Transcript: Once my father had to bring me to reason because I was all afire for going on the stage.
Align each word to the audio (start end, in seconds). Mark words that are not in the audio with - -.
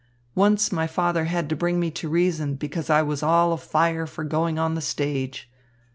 Once 0.33 0.71
my 0.71 0.87
father 0.87 1.25
had 1.25 1.47
to 1.47 1.55
bring 1.55 1.79
me 1.79 1.91
to 1.91 2.09
reason 2.09 2.55
because 2.55 2.89
I 2.89 3.03
was 3.03 3.21
all 3.21 3.53
afire 3.53 4.07
for 4.07 4.23
going 4.23 4.57
on 4.57 4.73
the 4.73 4.81
stage. 4.81 5.47